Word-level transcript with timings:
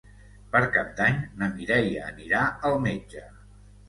Per 0.53 0.59
Cap 0.77 0.87
d'Any 0.99 1.19
na 1.41 1.49
Mireia 1.57 2.05
anirà 2.13 2.39
al 2.71 2.79
metge. 2.87 3.23